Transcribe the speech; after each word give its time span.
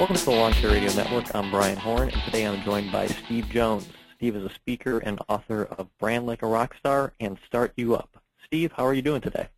Welcome 0.00 0.16
to 0.16 0.24
the 0.24 0.50
Care 0.52 0.70
Radio 0.70 0.94
Network. 0.94 1.34
I'm 1.34 1.50
Brian 1.50 1.76
Horn, 1.76 2.08
and 2.08 2.22
today 2.22 2.46
I'm 2.46 2.62
joined 2.62 2.90
by 2.90 3.06
Steve 3.06 3.50
Jones. 3.50 3.86
Steve 4.16 4.34
is 4.34 4.42
a 4.42 4.54
speaker 4.54 4.96
and 5.00 5.20
author 5.28 5.64
of 5.64 5.90
Brand 5.98 6.26
Like 6.26 6.40
a 6.40 6.46
Rockstar 6.46 7.10
and 7.20 7.36
Start 7.44 7.74
You 7.76 7.96
Up. 7.96 8.16
Steve, 8.46 8.72
how 8.72 8.86
are 8.86 8.94
you 8.94 9.02
doing 9.02 9.20
today? 9.20 9.48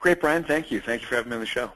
Great, 0.00 0.20
Brian. 0.20 0.42
Thank 0.42 0.72
you. 0.72 0.80
Thank 0.80 1.02
you 1.02 1.06
for 1.06 1.14
having 1.14 1.30
me 1.30 1.34
on 1.36 1.40
the 1.40 1.46
show. 1.46 1.70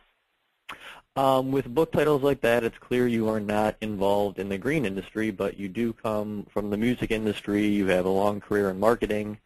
Um, 1.14 1.52
with 1.52 1.72
book 1.72 1.92
titles 1.92 2.24
like 2.24 2.40
that, 2.40 2.64
it's 2.64 2.76
clear 2.78 3.06
you 3.06 3.28
are 3.28 3.38
not 3.38 3.76
involved 3.80 4.40
in 4.40 4.48
the 4.48 4.58
green 4.58 4.84
industry, 4.84 5.30
but 5.30 5.56
you 5.56 5.68
do 5.68 5.92
come 5.92 6.48
from 6.52 6.70
the 6.70 6.76
music 6.76 7.12
industry. 7.12 7.64
You 7.68 7.86
have 7.86 8.06
a 8.06 8.10
long 8.10 8.40
career 8.40 8.70
in 8.70 8.80
marketing. 8.80 9.38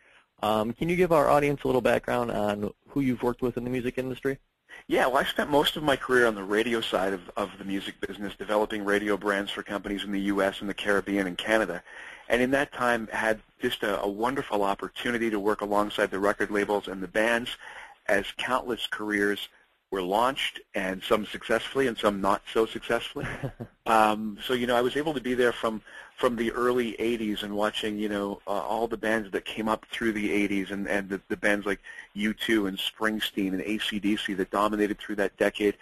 Um, 0.43 0.73
can 0.73 0.89
you 0.89 0.96
give 0.96 1.12
our 1.12 1.29
audience 1.29 1.65
a 1.65 1.67
little 1.67 1.83
background 1.83 2.31
on 2.31 2.73
who 2.89 3.03
you've 3.03 3.23
worked 3.23 3.43
with 3.43 3.59
in 3.59 3.65
the 3.65 3.71
music 3.71 3.98
industry? 3.98 4.38
Yeah, 4.87 5.06
well, 5.06 5.19
I 5.19 5.24
spent 5.24 5.51
most 5.51 5.77
of 5.77 5.83
my 5.83 5.96
career 5.96 6.27
on 6.27 6.34
the 6.34 6.42
radio 6.42 6.80
side 6.80 7.15
of, 7.15 7.30
of 7.37 7.51
the 7.59 7.65
music 7.65 8.01
business, 8.06 8.34
developing 8.37 8.84
radio 8.84 9.16
brands 9.16 9.51
for 9.51 9.62
companies 9.62 10.05
in 10.05 10.12
the 10.12 10.20
U.S. 10.20 10.60
and 10.60 10.69
the 10.69 10.74
Caribbean 10.74 11.27
and 11.27 11.38
Canada. 11.38 11.82
And 12.28 12.42
in 12.42 12.51
that 12.52 12.73
time, 12.73 13.06
had 13.12 13.41
just 13.60 13.82
a, 13.82 14.01
a 14.01 14.09
wonderful 14.09 14.62
opportunity 14.62 15.30
to 15.30 15.41
work 15.41 15.62
alongside 15.62 16.10
the 16.10 16.18
record 16.18 16.51
labels 16.51 16.88
and 16.88 17.02
the 17.02 17.09
bands 17.09 17.51
as 18.06 18.27
countless 18.37 18.87
careers 18.87 19.48
were 19.95 20.03
launched, 20.03 20.61
and 20.75 21.03
some 21.03 21.25
successfully 21.25 21.87
and 21.87 21.97
some 21.97 22.21
not 22.21 22.43
so 22.52 22.66
successfully. 22.66 23.27
um, 23.87 24.37
so 24.45 24.52
you 24.52 24.66
know, 24.66 24.77
I 24.77 24.80
was 24.83 24.97
able 24.97 25.15
to 25.15 25.21
be 25.21 25.35
there 25.35 25.52
from 25.52 25.80
from 26.16 26.37
the 26.37 26.51
early 26.52 26.95
'80s 26.98 27.45
and 27.45 27.55
watching 27.55 27.97
you 27.97 28.09
know 28.09 28.41
uh, 28.47 28.51
all 28.51 28.88
the 28.88 28.97
bands 28.97 29.30
that 29.30 29.45
came 29.45 29.69
up 29.69 29.87
through 29.93 30.12
the 30.12 30.29
'80s 30.49 30.73
and 30.73 30.88
and 30.88 31.09
the, 31.09 31.21
the 31.29 31.37
bands 31.37 31.65
like 31.65 31.80
U2 32.16 32.69
and 32.69 32.77
Springsteen 32.77 33.52
and 33.55 33.62
ACDC 33.62 34.37
that 34.37 34.51
dominated 34.51 34.99
through 34.99 35.16
that 35.16 35.37
decade, 35.37 35.77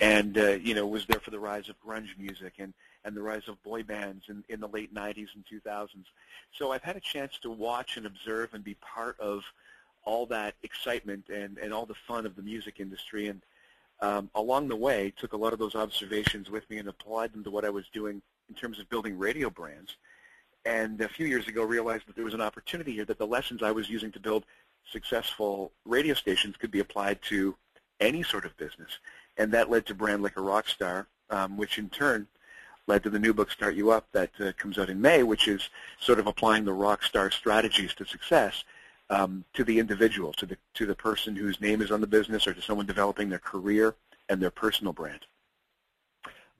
and 0.00 0.38
uh, 0.38 0.52
you 0.52 0.74
know 0.74 0.86
was 0.86 1.06
there 1.06 1.20
for 1.20 1.30
the 1.30 1.38
rise 1.38 1.68
of 1.68 1.76
grunge 1.86 2.18
music 2.18 2.54
and 2.58 2.72
and 3.04 3.16
the 3.16 3.22
rise 3.22 3.48
of 3.48 3.62
boy 3.62 3.82
bands 3.82 4.24
in, 4.28 4.42
in 4.48 4.60
the 4.60 4.68
late 4.68 4.92
90s 4.92 5.28
and 5.34 5.44
2000s. 5.50 6.04
So 6.52 6.72
I've 6.72 6.82
had 6.82 6.96
a 6.96 7.00
chance 7.00 7.38
to 7.42 7.50
watch 7.50 7.96
and 7.96 8.06
observe 8.06 8.54
and 8.54 8.64
be 8.64 8.74
part 8.74 9.18
of 9.20 9.44
all 10.04 10.26
that 10.26 10.54
excitement 10.62 11.28
and, 11.28 11.58
and 11.58 11.72
all 11.72 11.86
the 11.86 11.94
fun 12.06 12.24
of 12.24 12.34
the 12.34 12.42
music 12.42 12.76
industry. 12.80 13.28
And 13.28 13.42
um, 14.00 14.30
along 14.34 14.68
the 14.68 14.76
way, 14.76 15.12
took 15.16 15.32
a 15.32 15.36
lot 15.36 15.52
of 15.52 15.58
those 15.58 15.74
observations 15.74 16.50
with 16.50 16.68
me 16.70 16.78
and 16.78 16.88
applied 16.88 17.32
them 17.32 17.44
to 17.44 17.50
what 17.50 17.64
I 17.64 17.70
was 17.70 17.88
doing 17.92 18.22
in 18.48 18.54
terms 18.54 18.78
of 18.78 18.88
building 18.88 19.18
radio 19.18 19.50
brands. 19.50 19.96
And 20.64 21.00
a 21.00 21.08
few 21.08 21.26
years 21.26 21.48
ago, 21.48 21.64
realized 21.64 22.06
that 22.06 22.16
there 22.16 22.24
was 22.24 22.34
an 22.34 22.40
opportunity 22.40 22.92
here 22.92 23.04
that 23.06 23.18
the 23.18 23.26
lessons 23.26 23.62
I 23.62 23.70
was 23.70 23.88
using 23.88 24.12
to 24.12 24.20
build 24.20 24.44
successful 24.90 25.72
radio 25.84 26.14
stations 26.14 26.56
could 26.56 26.70
be 26.70 26.80
applied 26.80 27.20
to 27.22 27.56
any 28.00 28.22
sort 28.22 28.44
of 28.44 28.56
business. 28.56 28.98
And 29.36 29.52
that 29.52 29.70
led 29.70 29.86
to 29.86 29.94
Brand 29.94 30.22
Like 30.22 30.36
a 30.36 30.40
Rockstar, 30.40 31.06
um, 31.30 31.56
which 31.56 31.78
in 31.78 31.88
turn 31.88 32.26
led 32.86 33.02
to 33.02 33.10
the 33.10 33.18
new 33.18 33.34
book, 33.34 33.50
Start 33.50 33.74
You 33.74 33.90
Up, 33.90 34.06
that 34.12 34.30
uh, 34.40 34.52
comes 34.56 34.78
out 34.78 34.88
in 34.88 35.00
May, 35.00 35.22
which 35.22 35.46
is 35.46 35.68
sort 36.00 36.18
of 36.18 36.26
applying 36.26 36.64
the 36.64 36.72
rockstar 36.72 37.32
strategies 37.32 37.94
to 37.94 38.06
success 38.06 38.64
um, 39.10 39.44
to 39.54 39.64
the 39.64 39.78
individual, 39.78 40.32
to 40.34 40.46
the 40.46 40.56
to 40.74 40.86
the 40.86 40.94
person 40.94 41.34
whose 41.34 41.60
name 41.60 41.80
is 41.82 41.90
on 41.90 42.00
the 42.00 42.06
business, 42.06 42.46
or 42.46 42.54
to 42.54 42.62
someone 42.62 42.86
developing 42.86 43.28
their 43.28 43.38
career 43.38 43.94
and 44.28 44.40
their 44.40 44.50
personal 44.50 44.92
brand. 44.92 45.26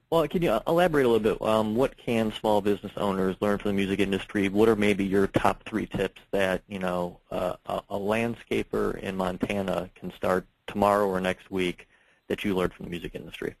Well, 0.09 0.27
can 0.27 0.41
you 0.41 0.59
elaborate 0.65 1.05
a 1.05 1.09
little 1.09 1.35
bit? 1.35 1.39
Um, 1.39 1.75
what 1.75 1.95
can 1.95 2.33
small 2.33 2.61
business 2.61 2.91
owners 2.97 3.35
learn 3.41 3.59
from 3.59 3.69
the 3.69 3.75
music 3.75 3.99
industry? 3.99 4.49
What 4.49 4.67
are 4.67 4.75
maybe 4.75 5.05
your 5.05 5.27
top 5.27 5.63
three 5.65 5.85
tips 5.85 6.19
that 6.31 6.63
you 6.67 6.79
know 6.79 7.19
uh, 7.29 7.57
a, 7.67 7.83
a 7.89 7.99
landscaper 7.99 8.97
in 8.97 9.15
Montana 9.15 9.89
can 9.93 10.11
start 10.13 10.47
tomorrow 10.65 11.07
or 11.07 11.21
next 11.21 11.51
week 11.51 11.87
that 12.27 12.43
you 12.43 12.55
learned 12.55 12.73
from 12.73 12.85
the 12.85 12.91
music 12.91 13.13
industry? 13.13 13.55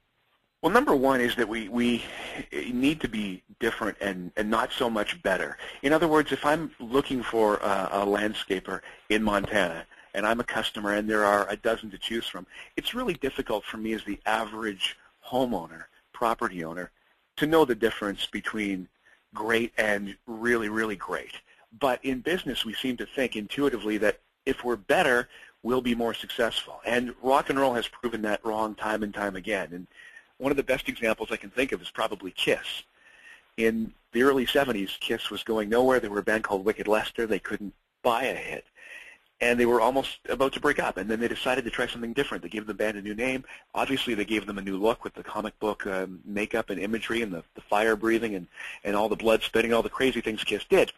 Well, 0.61 0.73
number 0.73 0.93
one 0.93 1.21
is 1.21 1.35
that 1.35 1.47
we, 1.47 1.69
we 1.69 2.03
need 2.51 2.99
to 3.01 3.07
be 3.07 3.43
different 3.59 3.97
and, 4.01 4.31
and 4.35 4.49
not 4.49 4.73
so 4.73 4.89
much 4.89 5.21
better. 5.23 5.57
In 5.83 5.93
other 5.93 6.07
words, 6.07 6.33
if 6.33 6.45
I'm 6.45 6.71
looking 6.81 7.23
for 7.23 7.57
a, 7.57 7.89
a 7.93 8.05
landscaper 8.05 8.81
in 9.07 9.23
Montana 9.23 9.85
and 10.13 10.25
I'm 10.25 10.41
a 10.41 10.43
customer 10.43 10.95
and 10.95 11.09
there 11.09 11.23
are 11.23 11.47
a 11.49 11.55
dozen 11.55 11.89
to 11.91 11.97
choose 11.97 12.27
from, 12.27 12.45
it's 12.75 12.93
really 12.93 13.13
difficult 13.13 13.63
for 13.63 13.77
me 13.77 13.93
as 13.93 14.03
the 14.03 14.19
average 14.25 14.97
homeowner, 15.25 15.85
property 16.11 16.65
owner, 16.65 16.91
to 17.37 17.47
know 17.47 17.63
the 17.63 17.75
difference 17.75 18.25
between 18.25 18.89
great 19.33 19.71
and 19.77 20.17
really, 20.27 20.67
really 20.67 20.97
great. 20.97 21.35
But 21.79 22.03
in 22.03 22.19
business, 22.19 22.65
we 22.65 22.73
seem 22.73 22.97
to 22.97 23.05
think 23.05 23.37
intuitively 23.37 23.97
that 23.99 24.19
if 24.45 24.65
we're 24.65 24.75
better, 24.75 25.29
we'll 25.63 25.81
be 25.81 25.95
more 25.95 26.13
successful. 26.13 26.81
And 26.85 27.13
rock 27.21 27.49
and 27.49 27.57
roll 27.57 27.75
has 27.75 27.87
proven 27.87 28.23
that 28.23 28.43
wrong 28.43 28.75
time 28.75 29.03
and 29.03 29.13
time 29.13 29.37
again. 29.37 29.69
And 29.71 29.87
one 30.39 30.51
of 30.51 30.57
the 30.57 30.63
best 30.63 30.89
examples 30.89 31.31
I 31.31 31.37
can 31.37 31.51
think 31.51 31.71
of 31.71 31.81
is 31.81 31.91
probably 31.91 32.31
Kiss. 32.31 32.83
In 33.57 33.93
the 34.13 34.23
early 34.23 34.45
70s, 34.45 34.99
Kiss 34.99 35.29
was 35.29 35.43
going 35.43 35.69
nowhere. 35.69 35.99
They 35.99 36.07
were 36.07 36.19
a 36.19 36.23
band 36.23 36.43
called 36.43 36.65
Wicked 36.65 36.87
Lester. 36.87 37.27
They 37.27 37.39
couldn't 37.39 37.73
buy 38.01 38.23
a 38.23 38.35
hit. 38.35 38.65
And 39.41 39.59
they 39.59 39.65
were 39.65 39.79
almost 39.79 40.17
about 40.27 40.53
to 40.53 40.59
break 40.59 40.79
up. 40.79 40.97
And 40.97 41.09
then 41.09 41.19
they 41.19 41.27
decided 41.27 41.65
to 41.65 41.69
try 41.69 41.87
something 41.87 42.13
different. 42.13 42.41
They 42.41 42.49
gave 42.49 42.67
the 42.67 42.73
band 42.73 42.97
a 42.97 43.01
new 43.01 43.15
name. 43.15 43.43
Obviously, 43.75 44.13
they 44.13 44.25
gave 44.25 44.45
them 44.45 44.57
a 44.57 44.61
new 44.61 44.77
look 44.77 45.03
with 45.03 45.13
the 45.13 45.23
comic 45.23 45.57
book 45.59 45.85
um, 45.87 46.19
makeup 46.25 46.69
and 46.69 46.79
imagery 46.79 47.21
and 47.21 47.31
the, 47.31 47.43
the 47.55 47.61
fire 47.61 47.95
breathing 47.95 48.35
and, 48.35 48.47
and 48.83 48.95
all 48.95 49.07
the 49.07 49.15
blood 49.15 49.41
spitting, 49.43 49.73
all 49.73 49.83
the 49.83 49.89
crazy 49.89 50.21
things 50.21 50.43
Kiss 50.43 50.63
did. 50.69 50.91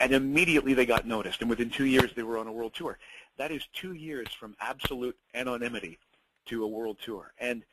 And 0.00 0.12
immediately 0.12 0.74
they 0.74 0.86
got 0.86 1.06
noticed. 1.06 1.40
And 1.40 1.50
within 1.50 1.70
two 1.70 1.86
years, 1.86 2.10
they 2.14 2.22
were 2.22 2.38
on 2.38 2.46
a 2.46 2.52
world 2.52 2.74
tour. 2.74 2.98
That 3.36 3.50
is 3.50 3.66
two 3.72 3.92
years 3.92 4.28
from 4.32 4.56
absolute 4.60 5.16
anonymity 5.34 5.98
to 6.46 6.64
a 6.64 6.66
world 6.66 6.96
tour. 7.02 7.32
And 7.38 7.64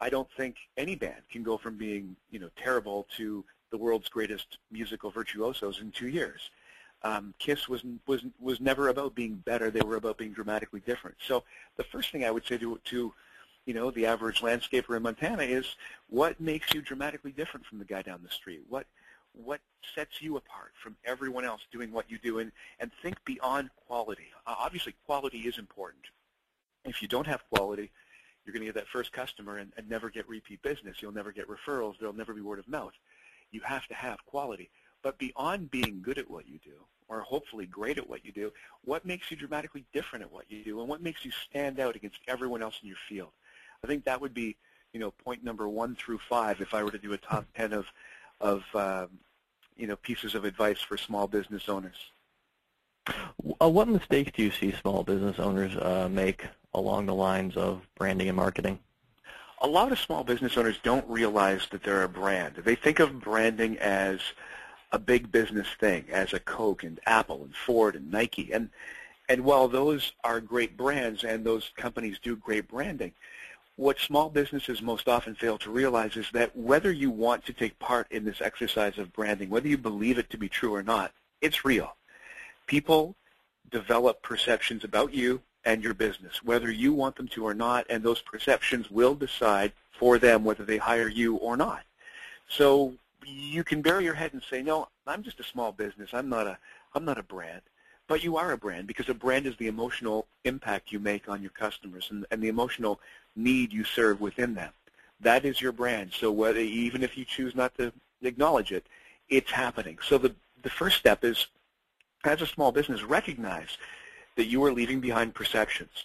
I 0.00 0.08
don't 0.08 0.28
think 0.36 0.56
any 0.76 0.94
band 0.94 1.22
can 1.30 1.42
go 1.42 1.58
from 1.58 1.76
being, 1.76 2.16
you 2.30 2.38
know, 2.38 2.50
terrible 2.56 3.06
to 3.16 3.44
the 3.70 3.78
world's 3.78 4.08
greatest 4.08 4.58
musical 4.70 5.10
virtuosos 5.10 5.80
in 5.80 5.90
two 5.90 6.08
years. 6.08 6.50
Um, 7.02 7.34
Kiss 7.38 7.68
was 7.68 7.84
was 8.06 8.24
was 8.40 8.60
never 8.60 8.88
about 8.88 9.14
being 9.14 9.36
better; 9.36 9.70
they 9.70 9.80
were 9.80 9.96
about 9.96 10.18
being 10.18 10.32
dramatically 10.32 10.80
different. 10.80 11.16
So 11.24 11.44
the 11.76 11.84
first 11.84 12.10
thing 12.10 12.24
I 12.24 12.30
would 12.30 12.44
say 12.44 12.58
to 12.58 12.80
to 12.86 13.14
you 13.66 13.74
know 13.74 13.90
the 13.90 14.06
average 14.06 14.40
landscaper 14.40 14.96
in 14.96 15.02
Montana 15.02 15.42
is 15.42 15.76
what 16.08 16.40
makes 16.40 16.74
you 16.74 16.82
dramatically 16.82 17.30
different 17.30 17.66
from 17.66 17.78
the 17.78 17.84
guy 17.84 18.02
down 18.02 18.20
the 18.24 18.30
street. 18.30 18.62
What 18.68 18.86
what 19.32 19.60
sets 19.94 20.20
you 20.20 20.36
apart 20.36 20.72
from 20.82 20.96
everyone 21.04 21.44
else 21.44 21.60
doing 21.70 21.92
what 21.92 22.10
you 22.10 22.18
do, 22.18 22.40
and 22.40 22.50
and 22.80 22.90
think 23.02 23.24
beyond 23.24 23.70
quality. 23.86 24.28
Uh, 24.46 24.54
obviously, 24.58 24.94
quality 25.06 25.40
is 25.40 25.58
important. 25.58 26.02
If 26.84 27.00
you 27.00 27.06
don't 27.06 27.26
have 27.26 27.42
quality, 27.52 27.90
you're 28.48 28.54
going 28.54 28.66
to 28.66 28.72
get 28.72 28.76
that 28.76 28.88
first 28.88 29.12
customer 29.12 29.58
and, 29.58 29.74
and 29.76 29.86
never 29.90 30.08
get 30.08 30.26
repeat 30.26 30.62
business. 30.62 31.02
You'll 31.02 31.12
never 31.12 31.32
get 31.32 31.46
referrals. 31.48 31.98
There'll 31.98 32.16
never 32.16 32.32
be 32.32 32.40
word 32.40 32.58
of 32.58 32.66
mouth. 32.66 32.94
You 33.50 33.60
have 33.60 33.86
to 33.88 33.94
have 33.94 34.24
quality. 34.24 34.70
But 35.02 35.18
beyond 35.18 35.70
being 35.70 36.00
good 36.02 36.16
at 36.16 36.30
what 36.30 36.48
you 36.48 36.58
do, 36.64 36.72
or 37.08 37.20
hopefully 37.20 37.66
great 37.66 37.98
at 37.98 38.08
what 38.08 38.24
you 38.24 38.32
do, 38.32 38.50
what 38.86 39.04
makes 39.04 39.30
you 39.30 39.36
dramatically 39.36 39.84
different 39.92 40.24
at 40.24 40.32
what 40.32 40.50
you 40.50 40.64
do, 40.64 40.80
and 40.80 40.88
what 40.88 41.02
makes 41.02 41.26
you 41.26 41.30
stand 41.30 41.78
out 41.78 41.94
against 41.94 42.20
everyone 42.26 42.62
else 42.62 42.78
in 42.82 42.88
your 42.88 42.96
field? 43.06 43.32
I 43.84 43.86
think 43.86 44.04
that 44.06 44.18
would 44.18 44.32
be, 44.32 44.56
you 44.94 45.00
know, 45.00 45.10
point 45.10 45.44
number 45.44 45.68
one 45.68 45.94
through 45.94 46.20
five 46.26 46.62
if 46.62 46.72
I 46.72 46.82
were 46.82 46.90
to 46.90 46.98
do 46.98 47.12
a 47.12 47.18
top 47.18 47.44
ten 47.54 47.74
of, 47.74 47.84
of 48.40 48.64
um, 48.74 49.10
you 49.76 49.86
know, 49.86 49.96
pieces 49.96 50.34
of 50.34 50.46
advice 50.46 50.80
for 50.80 50.96
small 50.96 51.28
business 51.28 51.68
owners. 51.68 51.96
Uh, 53.60 53.68
what 53.68 53.88
mistakes 53.88 54.32
do 54.34 54.42
you 54.42 54.50
see 54.50 54.72
small 54.72 55.02
business 55.02 55.38
owners 55.38 55.76
uh, 55.76 56.08
make 56.10 56.46
along 56.78 57.06
the 57.06 57.14
lines 57.14 57.56
of 57.56 57.86
branding 57.96 58.28
and 58.28 58.36
marketing? 58.36 58.78
A 59.60 59.66
lot 59.66 59.90
of 59.90 59.98
small 59.98 60.22
business 60.22 60.56
owners 60.56 60.78
don't 60.82 61.08
realize 61.08 61.66
that 61.70 61.82
they're 61.82 62.04
a 62.04 62.08
brand. 62.08 62.56
They 62.56 62.76
think 62.76 63.00
of 63.00 63.20
branding 63.20 63.76
as 63.78 64.20
a 64.92 64.98
big 64.98 65.30
business 65.30 65.66
thing, 65.78 66.04
as 66.10 66.32
a 66.32 66.40
Coke 66.40 66.84
and 66.84 67.00
Apple 67.06 67.42
and 67.42 67.54
Ford 67.54 67.96
and 67.96 68.10
Nike. 68.10 68.52
And, 68.52 68.70
and 69.28 69.44
while 69.44 69.68
those 69.68 70.12
are 70.24 70.40
great 70.40 70.76
brands 70.76 71.24
and 71.24 71.44
those 71.44 71.70
companies 71.76 72.18
do 72.22 72.36
great 72.36 72.68
branding, 72.68 73.12
what 73.76 73.98
small 74.00 74.28
businesses 74.28 74.82
most 74.82 75.08
often 75.08 75.34
fail 75.34 75.56
to 75.58 75.70
realize 75.70 76.16
is 76.16 76.26
that 76.32 76.56
whether 76.56 76.90
you 76.90 77.10
want 77.10 77.44
to 77.46 77.52
take 77.52 77.78
part 77.78 78.10
in 78.10 78.24
this 78.24 78.40
exercise 78.40 78.98
of 78.98 79.12
branding, 79.12 79.50
whether 79.50 79.68
you 79.68 79.78
believe 79.78 80.18
it 80.18 80.30
to 80.30 80.38
be 80.38 80.48
true 80.48 80.74
or 80.74 80.82
not, 80.82 81.12
it's 81.40 81.64
real. 81.64 81.94
People 82.66 83.14
develop 83.70 84.20
perceptions 84.22 84.82
about 84.82 85.14
you 85.14 85.40
and 85.68 85.84
your 85.84 85.92
business, 85.92 86.42
whether 86.42 86.70
you 86.70 86.94
want 86.94 87.14
them 87.14 87.28
to 87.28 87.46
or 87.46 87.52
not, 87.52 87.84
and 87.90 88.02
those 88.02 88.22
perceptions 88.22 88.90
will 88.90 89.14
decide 89.14 89.70
for 89.92 90.16
them 90.16 90.42
whether 90.42 90.64
they 90.64 90.78
hire 90.78 91.08
you 91.08 91.36
or 91.36 91.58
not. 91.58 91.82
So 92.48 92.94
you 93.26 93.62
can 93.62 93.82
bury 93.82 94.02
your 94.02 94.14
head 94.14 94.32
and 94.32 94.42
say, 94.42 94.62
no, 94.62 94.88
I'm 95.06 95.22
just 95.22 95.40
a 95.40 95.44
small 95.44 95.72
business. 95.72 96.08
I'm 96.14 96.30
not 96.30 96.46
a, 96.46 96.56
I'm 96.94 97.04
not 97.04 97.18
a 97.18 97.22
brand. 97.22 97.60
But 98.06 98.24
you 98.24 98.38
are 98.38 98.52
a 98.52 98.56
brand 98.56 98.86
because 98.86 99.10
a 99.10 99.14
brand 99.14 99.44
is 99.44 99.56
the 99.58 99.66
emotional 99.66 100.26
impact 100.44 100.90
you 100.90 101.00
make 101.00 101.28
on 101.28 101.42
your 101.42 101.50
customers 101.50 102.08
and, 102.10 102.24
and 102.30 102.42
the 102.42 102.48
emotional 102.48 102.98
need 103.36 103.70
you 103.70 103.84
serve 103.84 104.22
within 104.22 104.54
them. 104.54 104.72
That 105.20 105.44
is 105.44 105.60
your 105.60 105.72
brand. 105.72 106.12
So 106.18 106.32
whether, 106.32 106.60
even 106.60 107.02
if 107.02 107.18
you 107.18 107.26
choose 107.26 107.54
not 107.54 107.76
to 107.76 107.92
acknowledge 108.22 108.72
it, 108.72 108.86
it's 109.28 109.50
happening. 109.50 109.98
So 110.00 110.16
the, 110.16 110.34
the 110.62 110.70
first 110.70 110.96
step 110.96 111.24
is, 111.24 111.48
as 112.24 112.40
a 112.40 112.46
small 112.46 112.72
business, 112.72 113.02
recognize 113.02 113.76
that 114.38 114.46
you 114.46 114.58
are 114.64 114.72
leaving 114.80 115.00
behind 115.08 115.34
perceptions. 115.34 115.96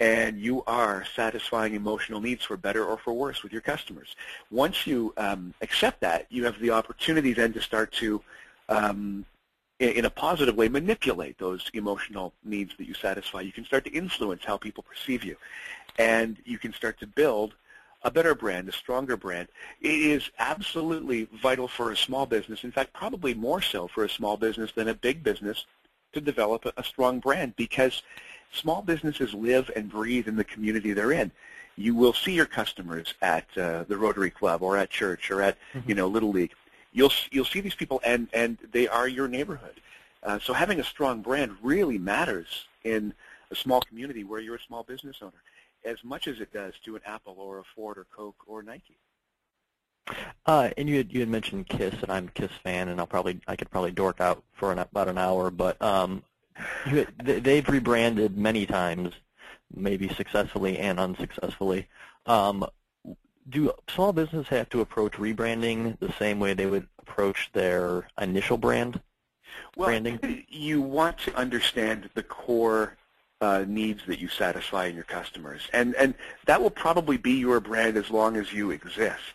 and 0.00 0.40
you 0.40 0.64
are 0.66 1.04
satisfying 1.14 1.74
emotional 1.74 2.20
needs 2.20 2.42
for 2.42 2.56
better 2.56 2.84
or 2.84 2.96
for 2.96 3.12
worse 3.12 3.42
with 3.42 3.52
your 3.52 3.60
customers. 3.60 4.16
Once 4.50 4.86
you 4.86 5.12
um, 5.18 5.52
accept 5.60 6.00
that, 6.00 6.26
you 6.30 6.44
have 6.44 6.58
the 6.58 6.70
opportunity 6.70 7.34
then 7.34 7.52
to 7.52 7.60
start 7.60 7.92
to, 7.92 8.20
um, 8.70 9.26
in 9.78 10.06
a 10.06 10.10
positive 10.10 10.56
way, 10.56 10.68
manipulate 10.68 11.38
those 11.38 11.70
emotional 11.74 12.32
needs 12.44 12.72
that 12.78 12.86
you 12.86 12.94
satisfy. 12.94 13.42
You 13.42 13.52
can 13.52 13.64
start 13.64 13.84
to 13.84 13.90
influence 13.92 14.42
how 14.44 14.56
people 14.56 14.82
perceive 14.82 15.22
you, 15.22 15.36
and 15.98 16.38
you 16.44 16.58
can 16.58 16.72
start 16.72 16.98
to 17.00 17.06
build 17.06 17.54
a 18.02 18.10
better 18.10 18.34
brand, 18.34 18.66
a 18.70 18.72
stronger 18.72 19.18
brand. 19.18 19.48
It 19.82 19.92
is 19.92 20.30
absolutely 20.38 21.28
vital 21.42 21.68
for 21.68 21.92
a 21.92 21.96
small 21.96 22.24
business, 22.24 22.64
in 22.64 22.72
fact, 22.72 22.94
probably 22.94 23.34
more 23.34 23.60
so 23.60 23.86
for 23.88 24.04
a 24.04 24.08
small 24.08 24.38
business 24.38 24.72
than 24.72 24.88
a 24.88 24.94
big 24.94 25.22
business, 25.22 25.66
to 26.12 26.20
develop 26.20 26.66
a, 26.76 26.84
strong 26.84 27.20
brand 27.20 27.54
because 27.56 28.02
small 28.52 28.82
businesses 28.82 29.32
live 29.34 29.70
and 29.76 29.88
breathe 29.90 30.28
in 30.28 30.36
the 30.36 30.44
community 30.44 30.92
they're 30.92 31.12
in. 31.12 31.30
You 31.76 31.94
will 31.94 32.12
see 32.12 32.32
your 32.32 32.46
customers 32.46 33.14
at 33.22 33.46
uh, 33.56 33.84
the 33.84 33.96
Rotary 33.96 34.30
Club 34.30 34.62
or 34.62 34.76
at 34.76 34.90
church 34.90 35.30
or 35.30 35.40
at 35.40 35.56
mm-hmm. 35.72 35.88
you 35.88 35.94
know 35.94 36.08
Little 36.08 36.30
League. 36.30 36.52
You'll 36.92 37.12
you'll 37.30 37.44
see 37.44 37.60
these 37.60 37.74
people 37.74 38.00
and 38.04 38.28
and 38.32 38.58
they 38.72 38.88
are 38.88 39.08
your 39.08 39.28
neighborhood. 39.28 39.80
Uh, 40.22 40.38
so 40.38 40.52
having 40.52 40.80
a 40.80 40.84
strong 40.84 41.22
brand 41.22 41.56
really 41.62 41.96
matters 41.96 42.66
in 42.84 43.14
a 43.50 43.54
small 43.54 43.80
community 43.80 44.24
where 44.24 44.40
you're 44.40 44.56
a 44.56 44.62
small 44.66 44.82
business 44.82 45.16
owner, 45.22 45.42
as 45.84 46.02
much 46.04 46.28
as 46.28 46.40
it 46.40 46.52
does 46.52 46.74
to 46.84 46.96
an 46.96 47.02
Apple 47.06 47.36
or 47.38 47.58
a 47.58 47.64
Ford 47.74 47.96
or 47.98 48.06
Coke 48.14 48.36
or 48.46 48.62
Nike. 48.62 48.96
Uh, 50.46 50.70
and 50.76 50.88
you 50.88 50.98
had, 50.98 51.12
you 51.12 51.20
had 51.20 51.28
mentioned 51.28 51.68
Kiss, 51.68 51.94
and 52.02 52.10
I'm 52.10 52.28
a 52.28 52.30
Kiss 52.30 52.50
fan, 52.62 52.88
and 52.88 53.00
I'll 53.00 53.06
probably 53.06 53.40
I 53.46 53.56
could 53.56 53.70
probably 53.70 53.92
dork 53.92 54.20
out 54.20 54.42
for 54.52 54.72
an, 54.72 54.78
about 54.78 55.08
an 55.08 55.18
hour, 55.18 55.50
but 55.50 55.80
um, 55.80 56.22
you, 56.90 57.06
they've 57.22 57.68
rebranded 57.68 58.36
many 58.36 58.66
times, 58.66 59.12
maybe 59.74 60.08
successfully 60.08 60.78
and 60.78 60.98
unsuccessfully. 60.98 61.88
Um, 62.26 62.66
do 63.48 63.72
small 63.88 64.12
businesses 64.12 64.48
have 64.48 64.68
to 64.70 64.80
approach 64.80 65.12
rebranding 65.12 65.98
the 65.98 66.12
same 66.18 66.38
way 66.38 66.54
they 66.54 66.66
would 66.66 66.86
approach 66.98 67.50
their 67.52 68.08
initial 68.20 68.56
brand 68.56 69.00
well, 69.76 69.88
branding? 69.88 70.44
You 70.48 70.80
want 70.80 71.18
to 71.18 71.34
understand 71.34 72.10
the 72.14 72.22
core 72.22 72.96
uh, 73.40 73.64
needs 73.66 74.02
that 74.06 74.20
you 74.20 74.28
satisfy 74.28 74.86
in 74.86 74.94
your 74.94 75.04
customers, 75.04 75.62
and 75.72 75.94
and 75.94 76.14
that 76.46 76.60
will 76.60 76.70
probably 76.70 77.16
be 77.16 77.32
your 77.32 77.60
brand 77.60 77.96
as 77.96 78.10
long 78.10 78.36
as 78.36 78.52
you 78.52 78.70
exist. 78.70 79.34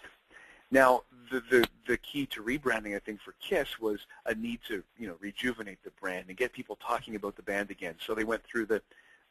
Now, 0.75 1.03
the, 1.31 1.41
the, 1.49 1.67
the 1.87 1.95
key 1.95 2.25
to 2.25 2.43
rebranding, 2.43 2.97
I 2.97 2.99
think, 2.99 3.21
for 3.21 3.33
KISS 3.39 3.79
was 3.79 4.01
a 4.25 4.35
need 4.35 4.59
to, 4.67 4.83
you 4.99 5.07
know, 5.07 5.15
rejuvenate 5.21 5.81
the 5.85 5.91
brand 6.01 6.25
and 6.27 6.35
get 6.35 6.51
people 6.51 6.77
talking 6.85 7.15
about 7.15 7.37
the 7.37 7.43
band 7.43 7.71
again. 7.71 7.95
So 8.05 8.13
they 8.13 8.25
went 8.25 8.43
through 8.43 8.65
the, 8.65 8.81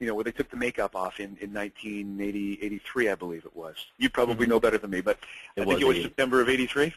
you 0.00 0.06
know, 0.06 0.14
where 0.14 0.24
they 0.24 0.32
took 0.32 0.50
the 0.50 0.56
makeup 0.56 0.96
off 0.96 1.20
in, 1.20 1.36
in 1.42 1.52
1980, 1.52 2.62
83, 2.62 3.10
I 3.10 3.14
believe 3.14 3.44
it 3.44 3.54
was. 3.54 3.76
You 3.98 4.08
probably 4.08 4.46
mm-hmm. 4.46 4.52
know 4.52 4.60
better 4.60 4.78
than 4.78 4.88
me, 4.88 5.02
but 5.02 5.18
it 5.54 5.60
I 5.60 5.64
think 5.66 5.82
it 5.82 5.86
was 5.86 6.00
September 6.00 6.40
of 6.40 6.48
83. 6.48 6.94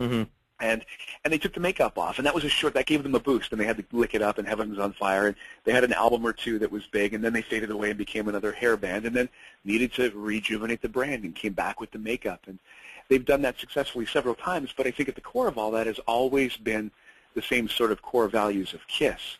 Mm-hmm. 0.00 0.22
And 0.60 0.84
and 1.24 1.32
they 1.32 1.38
took 1.38 1.52
the 1.52 1.60
makeup 1.60 1.98
off, 1.98 2.18
and 2.18 2.26
that 2.26 2.34
was 2.34 2.44
a 2.44 2.48
short. 2.48 2.72
That 2.74 2.86
gave 2.86 3.02
them 3.02 3.16
a 3.16 3.20
boost, 3.20 3.50
and 3.50 3.60
they 3.60 3.64
had 3.64 3.76
to 3.78 3.84
lick 3.90 4.14
it 4.14 4.22
up, 4.22 4.38
and 4.38 4.46
Heaven 4.46 4.70
Was 4.70 4.78
on 4.78 4.92
Fire, 4.92 5.26
and 5.26 5.36
they 5.64 5.72
had 5.72 5.82
an 5.82 5.92
album 5.92 6.24
or 6.24 6.32
two 6.32 6.60
that 6.60 6.70
was 6.70 6.86
big, 6.86 7.14
and 7.14 7.24
then 7.24 7.32
they 7.32 7.42
faded 7.42 7.70
away 7.72 7.90
and 7.90 7.98
became 7.98 8.28
another 8.28 8.52
hair 8.52 8.76
band, 8.76 9.04
and 9.04 9.16
then 9.16 9.28
needed 9.64 9.92
to 9.94 10.12
rejuvenate 10.14 10.80
the 10.80 10.88
brand 10.88 11.24
and 11.24 11.34
came 11.34 11.52
back 11.52 11.80
with 11.80 11.90
the 11.90 11.98
makeup, 11.98 12.44
and 12.46 12.60
They've 13.08 13.24
done 13.24 13.42
that 13.42 13.58
successfully 13.58 14.06
several 14.06 14.34
times, 14.34 14.70
but 14.76 14.86
I 14.86 14.90
think 14.90 15.08
at 15.08 15.14
the 15.14 15.20
core 15.20 15.48
of 15.48 15.58
all 15.58 15.70
that 15.72 15.86
has 15.86 15.98
always 16.00 16.56
been 16.56 16.90
the 17.34 17.42
same 17.42 17.68
sort 17.68 17.92
of 17.92 18.02
core 18.02 18.28
values 18.28 18.74
of 18.74 18.86
KISS. 18.88 19.38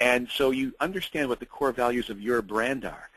And 0.00 0.28
so 0.28 0.50
you 0.50 0.74
understand 0.80 1.28
what 1.28 1.40
the 1.40 1.46
core 1.46 1.72
values 1.72 2.10
of 2.10 2.20
your 2.20 2.42
brand 2.42 2.84
are. 2.84 3.08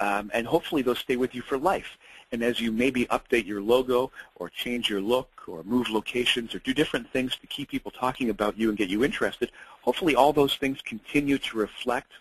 Um, 0.00 0.30
and 0.32 0.46
hopefully 0.46 0.82
those 0.82 0.98
stay 0.98 1.16
with 1.16 1.34
you 1.34 1.42
for 1.42 1.58
life. 1.58 1.98
And 2.30 2.42
as 2.42 2.60
you 2.60 2.70
maybe 2.70 3.06
update 3.06 3.46
your 3.46 3.62
logo 3.62 4.12
or 4.36 4.50
change 4.50 4.90
your 4.90 5.00
look 5.00 5.30
or 5.48 5.64
move 5.64 5.88
locations 5.88 6.54
or 6.54 6.58
do 6.58 6.74
different 6.74 7.10
things 7.10 7.36
to 7.36 7.46
keep 7.46 7.70
people 7.70 7.90
talking 7.90 8.30
about 8.30 8.58
you 8.58 8.68
and 8.68 8.76
get 8.76 8.90
you 8.90 9.02
interested, 9.02 9.50
hopefully 9.80 10.14
all 10.14 10.32
those 10.32 10.56
things 10.56 10.82
continue 10.82 11.38
to 11.38 11.56
reflect 11.56 12.12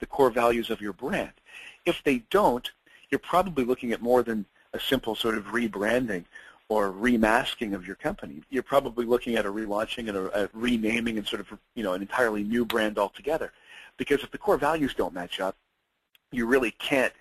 the 0.00 0.06
core 0.06 0.30
values 0.30 0.68
of 0.68 0.80
your 0.80 0.92
brand. 0.92 1.32
If 1.86 2.02
they 2.02 2.24
don't, 2.30 2.68
you're 3.10 3.20
probably 3.20 3.64
looking 3.64 3.92
at 3.92 4.02
more 4.02 4.22
than 4.22 4.44
a 4.72 4.80
simple 4.80 5.14
sort 5.14 5.36
of 5.36 5.44
rebranding 5.46 6.24
or 6.72 6.90
remasking 6.90 7.74
of 7.74 7.86
your 7.86 7.96
company. 7.96 8.42
You're 8.48 8.62
probably 8.62 9.04
looking 9.04 9.36
at 9.36 9.44
a 9.44 9.52
relaunching 9.52 10.08
and 10.08 10.16
a, 10.16 10.44
a, 10.44 10.48
renaming 10.54 11.18
and 11.18 11.26
sort 11.26 11.40
of 11.40 11.58
you 11.74 11.82
know 11.84 11.92
an 11.92 12.00
entirely 12.00 12.42
new 12.42 12.64
brand 12.64 12.98
altogether. 12.98 13.52
Because 13.98 14.22
if 14.22 14.30
the 14.30 14.38
core 14.38 14.56
values 14.56 14.94
don't 14.94 15.12
match 15.12 15.38
up, 15.38 15.54
you 16.30 16.46
really 16.46 16.70
can't 16.70 17.12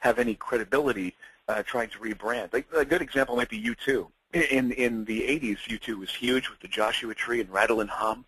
have 0.00 0.18
any 0.18 0.34
credibility 0.34 1.14
uh, 1.48 1.62
trying 1.62 1.90
to 1.90 1.98
rebrand. 1.98 2.50
Like, 2.54 2.66
a 2.74 2.84
good 2.84 3.02
example 3.02 3.36
might 3.36 3.50
be 3.50 3.62
U2. 3.62 4.06
In 4.32 4.72
in 4.72 5.04
the 5.04 5.20
80s, 5.20 5.58
U2 5.68 5.98
was 5.98 6.10
huge 6.10 6.48
with 6.48 6.60
the 6.60 6.68
Joshua 6.68 7.14
Tree 7.14 7.42
and 7.42 7.50
Rattle 7.50 7.82
and 7.82 7.90
Hum. 7.90 8.24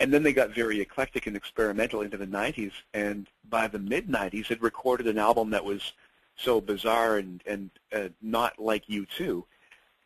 And 0.00 0.10
then 0.14 0.22
they 0.22 0.32
got 0.32 0.54
very 0.54 0.80
eclectic 0.80 1.26
and 1.26 1.36
experimental 1.36 2.00
into 2.00 2.16
the 2.16 2.26
90s, 2.26 2.72
and 2.94 3.28
by 3.50 3.68
the 3.68 3.78
mid-90s, 3.78 4.46
had 4.46 4.62
recorded 4.62 5.06
an 5.06 5.18
album 5.18 5.50
that 5.50 5.62
was 5.62 5.92
so 6.36 6.58
bizarre 6.58 7.18
and, 7.18 7.42
and 7.44 7.70
uh, 7.92 8.08
not 8.22 8.58
like 8.58 8.86
U2 8.86 9.44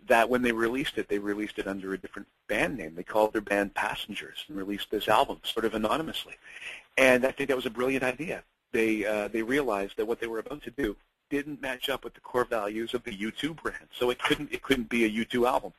that 0.06 0.29
when 0.29 0.43
they 0.43 0.53
released 0.53 0.99
it, 0.99 1.09
they 1.09 1.19
released 1.19 1.59
it 1.59 1.67
under 1.67 1.95
a 1.95 1.99
different 1.99 2.29
band 2.49 2.77
name. 2.77 2.95
They 2.95 3.03
called 3.03 3.33
their 3.33 3.41
band 3.41 3.75
Passengers 3.75 4.45
and 4.49 4.56
released 4.56 4.91
this 4.91 5.09
album 5.09 5.39
sort 5.43 5.65
of 5.65 5.75
anonymously. 5.75 6.35
And 6.97 7.25
I 7.25 7.31
think 7.31 7.49
that 7.49 7.56
was 7.56 7.67
a 7.67 7.71
brilliant 7.71 8.05
idea. 8.05 8.43
They 8.73 9.06
uh, 9.06 9.29
they 9.29 9.43
realized 9.43 9.97
that 9.97 10.06
what 10.06 10.21
they 10.21 10.27
were 10.27 10.41
about 10.41 10.62
to 10.65 10.71
do 10.71 10.97
didn't 11.31 11.62
match 11.62 11.89
up 11.89 12.05
with 12.05 12.15
the 12.15 12.21
core 12.21 12.45
values 12.45 12.93
of 12.95 13.05
the 13.05 13.17
U2 13.17 13.61
brand, 13.62 13.89
so 13.93 14.11
it 14.11 14.19
couldn't 14.19 14.53
it 14.53 14.62
couldn't 14.62 14.89
be 14.89 15.05
a 15.05 15.11
U2 15.25 15.49
album. 15.49 15.73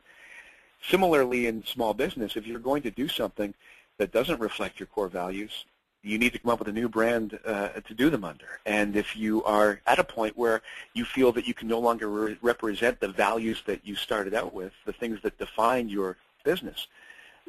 Similarly, 0.90 1.48
in 1.48 1.64
small 1.66 1.94
business, 1.94 2.36
if 2.36 2.46
you're 2.46 2.60
going 2.60 2.84
to 2.84 2.92
do 2.92 3.08
something 3.08 3.54
that 3.98 4.12
doesn't 4.12 4.40
reflect 4.40 4.80
your 4.80 4.88
core 4.88 5.08
values, 5.08 5.66
you 6.06 6.20
need 6.20 6.34
to 6.34 6.40
come 6.40 6.52
up 6.52 6.60
with 6.60 6.68
a 6.68 6.72
new 6.72 6.88
brand 6.88 7.40
uh, 7.46 7.70
to 7.70 7.94
do 7.94 8.10
them 8.10 8.24
under. 8.24 8.60
And 8.66 8.96
if 8.96 9.16
you 9.16 9.44
are 9.44 9.82
at 9.88 9.98
a 9.98 10.04
point 10.04 10.38
where 10.38 10.62
you 10.94 11.04
feel 11.04 11.32
that 11.32 11.48
you 11.48 11.54
can 11.54 11.68
no 11.68 11.80
longer 11.80 12.08
re- 12.08 12.38
represent 12.42 13.00
the 13.00 13.08
values 13.08 13.64
that 13.66 13.86
you 13.86 13.96
started 13.96 14.34
out 14.34 14.54
with, 14.54 14.72
the 14.86 14.94
things 14.94 15.20
that 15.24 15.38
define 15.40 15.90
your 15.90 16.18
business, 16.44 16.88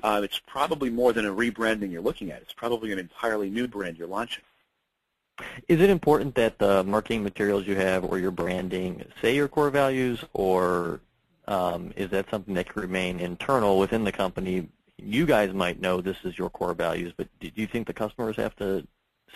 uh, 0.02 0.20
it's 0.24 0.40
probably 0.46 0.90
more 0.90 1.12
than 1.12 1.26
a 1.26 1.32
rebranding 1.32 1.90
you're 1.90 2.02
looking 2.02 2.30
at. 2.30 2.40
It's 2.42 2.52
probably 2.52 2.92
an 2.92 2.98
entirely 2.98 3.50
new 3.50 3.68
brand 3.68 3.98
you're 3.98 4.08
launching. 4.08 4.44
Is 5.68 5.80
it 5.80 5.90
important 5.90 6.34
that 6.36 6.58
the 6.58 6.82
marketing 6.84 7.22
materials 7.22 7.66
you 7.66 7.76
have 7.76 8.04
or 8.04 8.18
your 8.18 8.30
branding 8.30 9.04
say 9.20 9.34
your 9.34 9.48
core 9.48 9.68
values, 9.68 10.24
or 10.32 11.00
um, 11.46 11.92
is 11.94 12.10
that 12.10 12.30
something 12.30 12.54
that 12.54 12.70
can 12.70 12.80
remain 12.80 13.20
internal 13.20 13.78
within 13.78 14.04
the 14.04 14.12
company 14.12 14.68
you 14.98 15.26
guys 15.26 15.52
might 15.52 15.80
know 15.80 16.00
this 16.00 16.16
is 16.24 16.38
your 16.38 16.50
core 16.50 16.74
values, 16.74 17.12
but 17.16 17.28
do 17.40 17.50
you 17.54 17.66
think 17.66 17.86
the 17.86 17.92
customers 17.92 18.36
have 18.36 18.56
to 18.56 18.86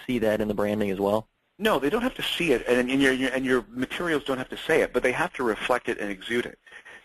see 0.06 0.18
that 0.18 0.40
in 0.40 0.48
the 0.48 0.54
branding 0.54 0.90
as 0.90 0.98
well? 0.98 1.28
No, 1.58 1.78
they 1.78 1.90
don't 1.90 2.02
have 2.02 2.14
to 2.14 2.22
see 2.22 2.52
it, 2.52 2.66
and, 2.66 2.90
and, 2.90 3.02
your, 3.02 3.12
and 3.12 3.44
your 3.44 3.64
materials 3.70 4.24
don't 4.24 4.38
have 4.38 4.48
to 4.48 4.56
say 4.56 4.80
it, 4.80 4.92
but 4.94 5.02
they 5.02 5.12
have 5.12 5.32
to 5.34 5.42
reflect 5.42 5.88
it 5.90 5.98
and 5.98 6.10
exude 6.10 6.46
it. 6.46 6.58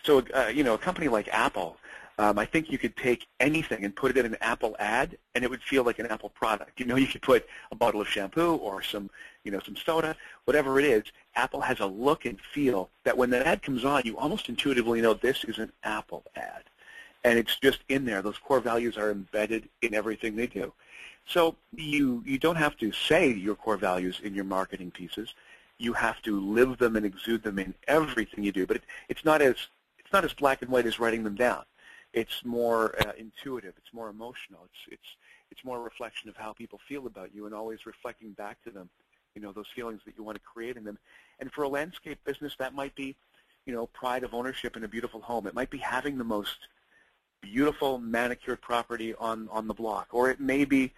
So, 0.04 0.24
uh, 0.34 0.48
you 0.48 0.64
know, 0.64 0.76
a 0.76 0.78
company 0.78 1.10
like 1.10 1.28
Apple, 1.28 1.78
um, 2.18 2.40
I 2.40 2.46
think 2.46 2.72
you 2.72 2.78
could 2.78 2.96
take 2.96 3.28
anything 3.42 3.84
and 3.84 3.94
put 3.94 4.12
it 4.12 4.18
in 4.18 4.26
an 4.26 4.38
Apple 4.40 4.78
ad, 4.80 5.18
and 5.34 5.44
it 5.44 5.50
would 5.50 5.62
feel 5.62 5.84
like 5.84 6.00
an 6.00 6.06
Apple 6.06 6.30
product. 6.30 6.80
You 6.80 6.86
know, 6.86 6.96
you 6.96 7.08
could 7.08 7.22
put 7.22 7.46
a 7.72 7.76
bottle 7.76 8.00
of 8.00 8.08
shampoo 8.08 8.56
or 8.56 8.82
some, 8.82 9.10
you 9.44 9.52
know, 9.52 9.60
some 9.60 9.76
soda, 9.76 10.16
whatever 10.46 10.80
it 10.80 10.86
is. 10.86 11.04
Apple 11.36 11.60
has 11.60 11.82
a 11.82 11.86
look 11.86 12.24
and 12.24 12.40
feel 12.54 12.90
that 13.04 13.18
when 13.18 13.30
that 13.32 13.46
ad 13.46 13.62
comes 13.62 13.84
on, 13.84 14.04
you 14.06 14.18
almost 14.18 14.48
intuitively 14.48 15.02
know 15.02 15.14
this 15.14 15.44
is 15.44 15.58
an 15.58 15.74
Apple 15.84 16.24
ad 16.38 16.64
and 17.26 17.40
it's 17.40 17.58
just 17.58 17.80
in 17.90 18.06
there. 18.06 18.22
Those 18.22 18.38
core 18.38 18.60
values 18.60 18.98
are 18.98 19.10
embedded 19.10 19.68
in 19.82 19.96
everything 19.96 20.36
they 20.36 20.46
do. 20.46 20.72
So 21.28 21.56
you 21.76 22.24
you 22.24 22.38
don't 22.38 22.56
have 22.56 22.78
to 22.78 22.92
say 22.92 23.34
your 23.34 23.56
core 23.56 23.78
values 23.78 24.22
in 24.24 24.36
your 24.36 24.44
marketing 24.46 24.92
pieces. 24.92 25.34
You 25.80 25.94
have 25.94 26.22
to 26.22 26.40
live 26.40 26.78
them 26.78 26.96
and 26.96 27.06
exude 27.06 27.42
them 27.42 27.58
in 27.58 27.74
everything 27.88 28.44
you 28.44 28.52
do. 28.52 28.68
But 28.68 28.78
it, 28.78 28.84
it's 29.10 29.26
not 29.26 29.42
as 29.42 29.56
it's 29.98 30.14
not 30.14 30.24
as 30.24 30.34
black 30.34 30.62
and 30.62 30.70
white 30.72 30.86
as 30.86 31.00
writing 31.00 31.24
them 31.24 31.34
down. 31.34 31.64
It's 32.14 32.46
more 32.46 32.96
uh, 33.02 33.14
intuitive. 33.18 33.74
It's 33.76 33.92
more 33.92 34.10
emotional. 34.10 34.60
It's 34.66 34.94
it's 34.94 35.10
it's 35.50 35.66
more 35.66 35.78
a 35.80 35.82
reflection 35.82 36.30
of 36.30 36.38
how 36.38 36.54
people 36.54 36.80
feel 36.88 37.08
about 37.08 37.34
you 37.34 37.48
and 37.48 37.56
always 37.56 37.88
reflecting 37.88 38.34
back 38.34 38.64
to 38.66 38.70
them, 38.70 38.88
you 39.34 39.42
know, 39.42 39.52
those 39.52 39.68
feelings 39.76 40.02
that 40.06 40.14
you 40.16 40.24
want 40.24 40.36
to 40.38 40.44
create 40.44 40.78
in 40.78 40.84
them. 40.84 41.00
And 41.40 41.52
for 41.52 41.64
a 41.64 41.68
landscape 41.68 42.20
business, 42.24 42.56
that 42.60 42.76
might 42.76 42.94
be, 42.94 43.16
you 43.66 43.74
know, 43.74 43.88
pride 43.88 44.24
of 44.24 44.36
ownership 44.36 44.78
in 44.78 44.84
a 44.84 44.88
beautiful 44.88 45.22
home. 45.22 45.48
It 45.48 45.56
might 45.56 45.72
be 45.72 45.80
having 45.80 46.20
the 46.20 46.24
most 46.24 46.68
beautiful 47.46 48.00
manicured 48.00 48.60
property 48.62 49.14
on, 49.16 49.48
on 49.52 49.68
the 49.68 49.74
block, 49.74 50.08
or 50.12 50.30
it 50.30 50.40
may 50.40 50.66
be 50.66 50.92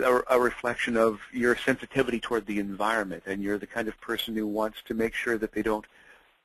a, 0.00 0.20
a, 0.30 0.40
reflection 0.40 0.96
of 0.96 1.20
your 1.32 1.56
sensitivity 1.56 2.20
toward 2.20 2.46
the 2.46 2.58
environment, 2.58 3.24
and 3.26 3.42
you're 3.42 3.58
the 3.58 3.66
kind 3.66 3.88
of 3.88 4.00
person 4.00 4.34
who 4.36 4.46
wants 4.46 4.78
to 4.86 4.94
make 4.94 5.14
sure 5.14 5.38
that 5.38 5.52
they 5.52 5.62
don't 5.62 5.86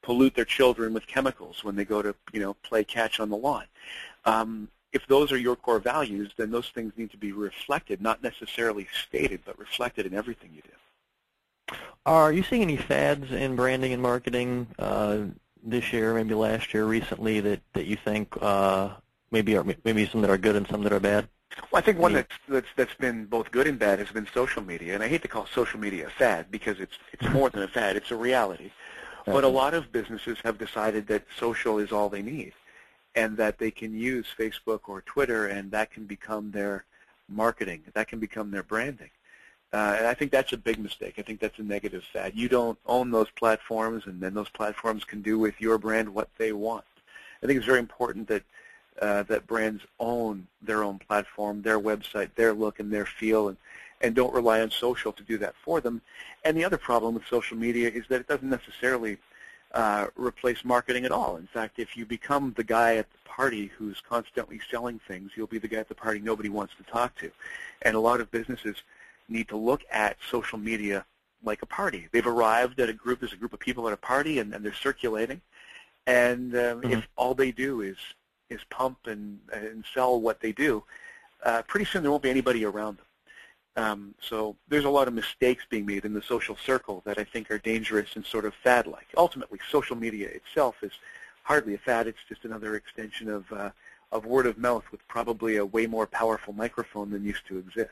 pollute 0.02 0.34
their 0.36 0.46
children 0.46 0.94
with 0.94 1.06
chemicals 1.06 1.64
when 1.64 1.76
they 1.76 1.86
go 1.86 2.02
to, 2.02 2.16
you 2.32 2.40
know, 2.40 2.54
play 2.56 2.84
catch 2.84 3.20
on 3.20 3.30
the 3.30 3.38
lawn. 3.38 3.66
Um, 4.26 4.70
if 4.94 5.06
those 5.08 5.32
are 5.32 5.38
your 5.38 5.56
core 5.56 5.80
values, 5.80 6.32
then 6.38 6.50
those 6.50 6.70
things 6.70 6.94
need 6.98 7.12
to 7.12 7.18
be 7.18 7.32
reflected, 7.32 8.02
not 8.02 8.24
necessarily 8.24 8.88
stated, 9.08 9.42
but 9.46 9.60
reflected 9.60 10.06
in 10.06 10.14
everything 10.14 10.50
you 10.56 10.62
do. 10.62 11.76
Are 12.06 12.32
you 12.32 12.42
seeing 12.42 12.62
any 12.62 12.78
fads 12.78 13.32
in 13.32 13.56
branding 13.56 13.94
and 13.94 14.02
marketing 14.02 14.68
uh, 14.80 15.18
this 15.64 15.92
year, 15.92 16.14
maybe 16.14 16.34
last 16.34 16.74
year, 16.74 16.86
recently 16.86 17.40
that 17.42 17.60
that 17.74 17.86
you 17.86 17.98
think 17.98 18.34
uh, 18.42 18.92
maybe 19.32 19.56
are 19.56 19.66
maybe 19.84 20.08
some 20.08 20.22
that 20.22 20.30
are 20.30 20.38
good 20.38 20.56
and 20.56 20.68
some 20.68 20.84
that 20.84 20.94
are 20.94 21.00
bad? 21.00 21.28
Well, 21.72 21.80
I 21.80 21.82
think 21.82 21.98
one 21.98 22.14
that's, 22.14 22.36
that's 22.48 22.68
that's 22.76 22.94
been 22.96 23.26
both 23.26 23.52
good 23.52 23.68
and 23.68 23.80
bad 23.80 24.00
has 24.00 24.10
been 24.10 24.28
social 24.34 24.62
media, 24.64 24.94
and 24.94 25.04
I 25.04 25.08
hate 25.08 25.22
to 25.24 25.28
call 25.28 25.48
social 25.48 25.80
media 25.80 26.08
a 26.08 26.10
fad 26.10 26.52
because 26.52 26.80
it's 26.80 26.98
it's 27.14 27.30
more 27.34 27.50
than 27.50 27.64
a 27.64 27.68
fad; 27.68 27.96
it's 27.96 28.12
a 28.12 28.16
reality. 28.16 28.72
But 29.26 29.44
a 29.44 29.50
lot 29.50 29.74
of 29.74 29.92
businesses 29.92 30.38
have 30.46 30.58
decided 30.58 31.08
that 31.08 31.26
social 31.38 31.80
is 31.80 31.92
all 31.92 32.08
they 32.08 32.22
need, 32.22 32.54
and 33.14 33.36
that 33.36 33.58
they 33.58 33.72
can 33.72 33.94
use 33.94 34.26
Facebook 34.40 34.82
or 34.88 35.02
Twitter, 35.02 35.48
and 35.48 35.70
that 35.72 35.92
can 35.92 36.06
become 36.06 36.52
their 36.52 36.86
marketing. 37.28 37.84
That 37.94 38.08
can 38.08 38.20
become 38.20 38.52
their 38.52 38.64
branding. 38.64 39.10
Uh, 39.74 39.96
and 39.98 40.08
I 40.08 40.14
think 40.14 40.32
that's 40.32 40.54
a 40.54 40.58
big 40.58 40.80
mistake. 40.80 41.16
I 41.18 41.24
think 41.24 41.42
that's 41.42 41.60
a 41.60 41.64
negative 41.64 42.04
fad. 42.14 42.34
You 42.36 42.48
don't 42.48 42.80
own 42.86 43.12
those 43.12 43.30
platforms, 43.32 44.04
and 44.06 44.22
then 44.22 44.34
those 44.34 44.50
platforms 44.50 45.04
can 45.04 45.22
do 45.22 45.38
with 45.38 45.60
your 45.60 45.78
brand 45.78 46.08
what 46.08 46.30
they 46.38 46.54
want. 46.54 46.86
I 47.44 47.48
think 47.48 47.58
it's 47.58 47.66
very 47.66 47.80
important 47.80 48.30
that 48.30 48.44
uh, 49.02 49.24
that 49.24 49.48
brands 49.48 49.84
own 50.00 50.48
their 50.62 50.84
own 50.84 51.00
platform, 51.00 51.62
their 51.62 51.80
website, 51.80 52.30
their 52.36 52.54
look 52.54 52.80
and 52.80 52.92
their 52.92 53.06
feel, 53.06 53.50
and, 53.50 53.58
and 54.02 54.16
don't 54.16 54.34
rely 54.34 54.62
on 54.62 54.70
social 54.70 55.12
to 55.12 55.24
do 55.24 55.38
that 55.38 55.56
for 55.64 55.82
them. 55.82 56.02
And 56.44 56.56
the 56.56 56.64
other 56.64 56.78
problem 56.78 57.14
with 57.14 57.26
social 57.28 57.58
media 57.58 57.90
is 57.90 58.06
that 58.10 58.22
it 58.22 58.28
doesn't 58.28 58.50
necessarily 58.50 59.18
uh, 59.74 60.08
replace 60.16 60.64
marketing 60.64 61.06
at 61.06 61.12
all. 61.12 61.38
In 61.38 61.48
fact, 61.48 61.80
if 61.80 61.98
you 61.98 62.06
become 62.06 62.54
the 62.56 62.64
guy 62.64 62.96
at 62.96 63.08
the 63.12 63.30
party 63.30 63.72
who's 63.78 64.02
constantly 64.02 64.60
selling 64.72 65.00
things, 65.08 65.32
you'll 65.36 65.48
be 65.48 65.60
the 65.60 65.68
guy 65.68 65.78
at 65.78 65.90
the 65.90 65.96
party 65.96 66.20
nobody 66.20 66.50
wants 66.50 66.74
to 66.78 66.84
talk 66.84 67.16
to. 67.20 67.32
And 67.82 67.96
a 67.96 68.00
lot 68.00 68.22
of 68.22 68.32
businesses 68.32 68.78
need 69.30 69.48
to 69.50 69.58
look 69.58 69.82
at 69.92 70.18
social 70.32 70.58
media 70.58 71.06
like 71.44 71.62
a 71.62 71.66
party. 71.66 72.08
They've 72.12 72.26
arrived 72.26 72.80
at 72.80 72.90
a 72.90 72.94
group, 72.94 73.20
there's 73.20 73.34
a 73.34 73.38
group 73.38 73.54
of 73.54 73.60
people 73.60 73.88
at 73.88 73.94
a 73.94 73.98
party, 73.98 74.40
and, 74.40 74.54
and 74.54 74.66
they're 74.66 74.74
circulating. 74.74 75.42
And 76.08 76.56
um, 76.56 76.82
mm-hmm. 76.82 76.94
if 76.94 77.08
all 77.18 77.36
they 77.36 77.52
do 77.52 77.82
is 77.82 77.98
is 78.50 78.62
pump 78.70 78.98
and, 79.06 79.40
and 79.52 79.84
sell 79.94 80.20
what 80.20 80.40
they 80.40 80.52
do, 80.52 80.84
uh, 81.44 81.62
pretty 81.68 81.86
soon 81.86 82.02
there 82.02 82.12
won't 82.12 82.24
be 82.24 82.30
anybody 82.30 82.66
around 82.66 82.98
them. 82.98 83.06
Um, 83.84 84.16
so 84.20 84.56
there's 84.70 84.86
a 84.86 84.90
lot 84.90 85.08
of 85.08 85.14
mistakes 85.14 85.64
being 85.70 85.86
made 85.86 86.04
in 86.04 86.14
the 86.14 86.22
social 86.22 86.56
circle 86.56 87.04
that 87.06 87.20
I 87.20 87.24
think 87.24 87.52
are 87.52 87.60
dangerous 87.60 88.16
and 88.16 88.26
sort 88.26 88.46
of 88.46 88.54
fad-like. 88.64 89.08
Ultimately, 89.16 89.60
social 89.70 89.96
media 89.96 90.30
itself 90.30 90.76
is 90.82 90.94
hardly 91.44 91.76
a 91.76 91.78
fad. 91.78 92.08
It's 92.08 92.18
just 92.28 92.44
another 92.44 92.76
extension 92.76 93.30
of, 93.30 93.52
uh, 93.52 93.70
of 94.12 94.26
word 94.26 94.48
of 94.48 94.58
mouth 94.58 94.84
with 94.92 95.08
probably 95.08 95.58
a 95.58 95.66
way 95.66 95.86
more 95.86 96.08
powerful 96.08 96.54
microphone 96.54 97.12
than 97.12 97.24
used 97.24 97.46
to 97.50 97.60
exist. 97.60 97.92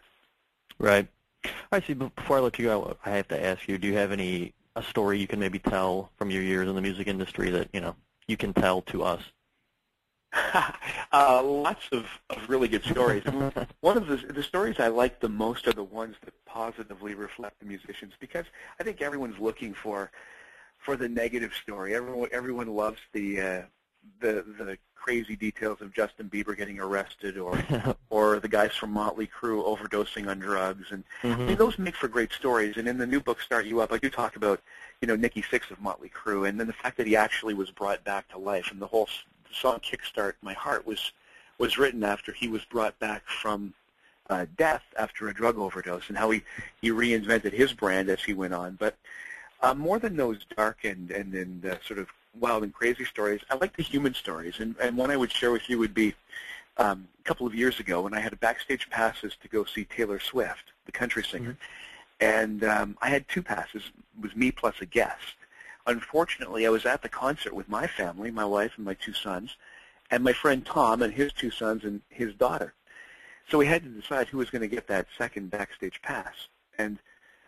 Right. 0.79 1.07
All 1.45 1.51
right, 1.74 1.83
Steve, 1.83 2.00
before 2.15 2.38
I 2.38 2.39
let 2.39 2.57
you 2.57 2.65
go, 2.65 2.97
I 3.05 3.12
have 3.12 3.27
to 3.27 3.45
ask 3.45 3.67
you, 3.67 3.77
do 3.77 3.88
you 3.88 3.93
have 3.93 4.12
any 4.12 4.53
a 4.75 4.83
story 4.83 5.19
you 5.19 5.27
can 5.27 5.39
maybe 5.39 5.59
tell 5.59 6.09
from 6.17 6.31
your 6.31 6.41
years 6.41 6.67
in 6.67 6.75
the 6.75 6.81
music 6.81 7.07
industry 7.07 7.50
that, 7.51 7.69
you 7.71 7.79
know, 7.79 7.95
you 8.27 8.35
can 8.35 8.53
tell 8.53 8.81
to 8.81 9.03
us? 9.03 9.21
uh, 11.12 11.42
lots 11.44 11.88
of, 11.92 12.06
of 12.30 12.50
really 12.50 12.68
good 12.68 12.84
stories. 12.84 13.24
One 13.82 13.98
of 13.98 14.08
the, 14.08 14.18
the 14.18 14.44
stories 14.44 14.80
I 14.80 14.88
like 14.88 15.20
the 15.20 15.30
most 15.30 15.68
are 15.68 15.74
the 15.74 15.84
ones 15.84 16.15
that 16.24 16.34
positively 16.46 17.15
reflect 17.15 17.60
the 17.60 17.65
musicians 17.65 18.13
because 18.20 18.46
I 18.80 18.84
think 18.84 19.01
everyone's 19.01 19.39
looking 19.39 19.74
for 19.74 20.12
for 20.80 20.96
the 20.96 21.10
negative 21.10 21.54
story. 21.54 21.96
Everyone 21.96 22.30
everyone 22.32 22.68
loves 22.68 23.00
the 23.13 23.42
uh, 23.42 23.62
the 24.20 24.46
the 24.58 24.77
crazy 24.96 25.36
details 25.36 25.82
of 25.82 25.94
Justin 25.94 26.30
Bieber 26.30 26.58
getting 26.58 26.80
arrested 26.80 27.38
or 27.38 27.63
or 28.10 28.39
the 28.39 28.48
guys 28.48 28.75
from 28.75 28.92
Motley 28.92 29.27
Crue 29.27 29.63
overdosing 29.63 30.27
on 30.27 30.39
drugs 30.39 30.88
and 30.92 31.04
mm-hmm. 31.22 31.27
I 31.27 31.30
mean, 31.30 31.48
mm-hmm. 31.50 31.56
those 31.58 31.77
make 31.77 31.96
for 31.96 32.08
great 32.08 32.32
stories 32.32 32.77
and 32.77 32.88
in 32.88 32.98
the 32.98 33.06
new 33.06 33.20
book 33.20 33.39
Start 33.39 33.68
You 33.68 33.82
Up 33.82 33.92
I 33.92 34.00
do 34.00 34.10
talk 34.10 34.36
about 34.36 34.62
you 35.01 35.08
know 35.08 35.15
Nikki 35.15 35.44
Sixx 35.44 35.70
of 35.70 35.80
Motley 35.80 36.10
Crue 36.10 36.50
and 36.50 36.60
then 36.60 36.65
the 36.65 36.74
fact 36.74 36.98
that 36.98 37.06
he 37.06 37.15
actually 37.15 37.54
was 37.54 37.70
brought 37.70 38.04
back 38.04 38.27
to 38.30 38.39
life 38.39 38.72
and 38.72 38.82
the 38.82 38.88
whole 38.88 39.08
song 39.54 39.80
Kickstart 39.80 40.34
My 40.42 40.54
Heart 40.54 40.86
was 40.86 41.12
was 41.58 41.78
written 41.78 42.04
after 42.04 42.34
he 42.34 42.48
was 42.48 42.66
brought 42.66 42.98
back 43.00 43.24
from 43.28 43.74
uh, 44.30 44.46
death 44.58 44.84
after 44.98 45.30
a 45.30 45.34
drug 45.34 45.58
overdose 45.58 46.10
and 46.10 46.18
how 46.18 46.32
he, 46.32 46.42
he 46.82 46.90
reinvented 46.90 47.54
his 47.54 47.74
brand 47.74 48.10
as 48.10 48.24
he 48.24 48.34
went 48.34 48.54
on. 48.54 48.75
But 48.80 48.96
uh, 49.62 49.74
more 49.74 50.00
than 50.00 50.16
those 50.16 50.46
dark 50.56 50.84
and, 50.84 51.12
and, 51.12 51.34
and 51.34 51.66
uh, 51.66 51.75
sort 51.86 52.00
of 52.00 52.08
wild 52.40 52.64
and 52.64 52.74
crazy 52.74 53.06
stories, 53.06 53.42
I 53.50 53.56
like 53.56 53.75
the 53.78 53.84
human 53.84 54.14
stories. 54.14 54.56
And, 54.60 54.75
and 54.82 54.98
one 54.98 55.12
I 55.12 55.18
would 55.18 55.32
share 55.32 55.52
with 55.52 55.70
you 55.70 55.80
would 55.80 55.94
be 55.94 56.14
um, 56.78 57.08
a 57.20 57.24
couple 57.24 57.48
of 57.48 57.56
years 57.56 57.80
ago 57.80 58.02
when 58.02 58.14
I 58.14 58.20
had 58.20 58.38
backstage 58.40 58.90
passes 58.90 59.34
to 59.42 59.48
go 59.48 59.64
see 59.64 59.86
Taylor 59.86 60.20
Swift, 60.20 60.74
the 60.86 60.92
country 60.92 61.24
singer. 61.24 61.52
Mm-hmm. 61.52 62.25
And 62.25 62.64
um, 62.64 62.98
I 63.02 63.10
had 63.10 63.28
two 63.28 63.44
passes. 63.44 63.84
It 64.18 64.24
was 64.24 64.36
me 64.36 64.52
plus 64.52 64.75
a 64.82 64.86
guest. 64.86 65.36
Unfortunately, 65.88 66.65
I 66.65 66.70
was 66.70 66.86
at 66.86 67.01
the 67.01 67.10
concert 67.10 67.54
with 67.54 67.70
my 67.70 67.88
family, 67.88 68.32
my 68.32 68.46
wife 68.46 68.74
and 68.77 68.86
my 68.86 68.96
two 68.96 69.13
sons, 69.13 69.56
and 70.12 70.24
my 70.24 70.34
friend 70.34 70.65
Tom 70.65 71.01
and 71.01 71.13
his 71.13 71.32
two 71.34 71.51
sons 71.51 71.84
and 71.84 72.01
his 72.10 72.34
daughter. 72.34 72.74
So 73.50 73.58
we 73.58 73.68
had 73.68 73.84
to 73.84 73.89
decide 73.89 74.27
who 74.27 74.39
was 74.39 74.50
going 74.50 74.63
to 74.63 74.68
get 74.68 74.88
that 74.88 75.08
second 75.18 75.51
backstage 75.51 76.01
pass. 76.01 76.34
And 76.77 76.98